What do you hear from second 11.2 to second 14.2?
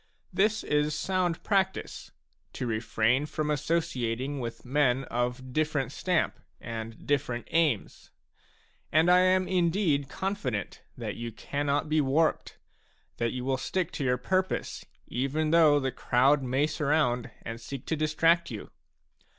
cannot be warped, that you will stick to your